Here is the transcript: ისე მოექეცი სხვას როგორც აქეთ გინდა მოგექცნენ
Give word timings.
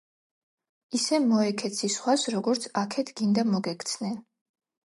ისე 0.99 1.19
მოექეცი 1.25 1.91
სხვას 1.97 2.25
როგორც 2.37 2.65
აქეთ 2.85 3.15
გინდა 3.21 3.47
მოგექცნენ 3.55 4.21